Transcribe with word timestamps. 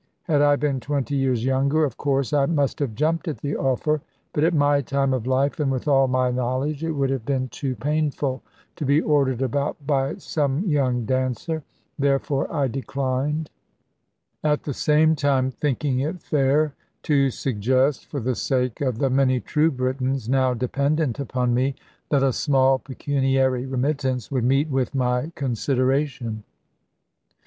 Had 0.23 0.41
I 0.41 0.55
been 0.55 0.79
twenty 0.79 1.15
years 1.15 1.45
younger, 1.45 1.83
of 1.85 1.95
course, 1.95 2.33
I 2.33 2.47
must 2.47 2.79
have 2.79 2.95
jumped 2.95 3.27
at 3.27 3.37
the 3.41 3.55
offer; 3.55 4.01
but 4.33 4.43
at 4.43 4.51
my 4.55 4.81
time 4.81 5.13
of 5.13 5.27
life, 5.27 5.59
and 5.59 5.71
with 5.71 5.87
all 5.87 6.07
my 6.07 6.31
knowledge, 6.31 6.83
it 6.83 6.93
would 6.93 7.11
have 7.11 7.23
been 7.23 7.49
too 7.49 7.75
painful 7.75 8.41
to 8.77 8.83
be 8.83 8.99
ordered 8.99 9.43
about 9.43 9.85
by 9.85 10.15
some 10.15 10.65
young 10.65 11.05
dancer; 11.05 11.61
therefore 11.99 12.51
I 12.51 12.67
declined; 12.67 13.51
at 14.43 14.63
the 14.63 14.73
same 14.73 15.13
time 15.15 15.51
thinking 15.51 15.99
it 15.99 16.23
fair 16.23 16.73
to 17.03 17.29
suggest, 17.29 18.07
for 18.07 18.19
the 18.19 18.33
sake 18.33 18.81
of 18.81 18.97
the 18.97 19.11
many 19.11 19.39
true 19.39 19.69
Britons 19.69 20.27
now 20.27 20.55
dependent 20.55 21.19
upon 21.19 21.53
me, 21.53 21.75
that 22.09 22.23
a 22.23 22.33
small 22.33 22.79
pecuniary 22.79 23.67
remittance 23.67 24.31
would 24.31 24.45
meet 24.45 24.67
with 24.67 24.95
my 24.95 25.31
consideration. 25.35 26.43